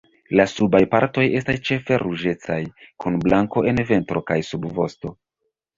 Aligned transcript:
La 0.39 0.45
subaj 0.53 0.79
partoj 0.93 1.25
estas 1.41 1.61
ĉefe 1.69 2.01
ruĝecaj 2.05 2.59
kun 3.05 3.23
blanko 3.29 3.67
en 3.75 3.87
ventro 3.95 4.29
kaj 4.33 4.41
subvosto. 4.53 5.19